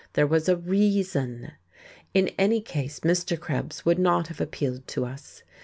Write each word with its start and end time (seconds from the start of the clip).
There 0.13 0.25
was 0.25 0.49
a 0.49 0.57
Reason! 0.57 1.51
In 2.15 2.29
any 2.29 2.59
case 2.59 3.01
Mr. 3.01 3.39
Krebs 3.39 3.85
would 3.85 3.99
not 3.99 4.29
have 4.29 4.41
appealed 4.41 4.87
to 4.87 5.05
us. 5.05 5.43